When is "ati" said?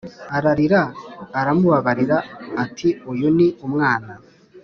2.63-2.89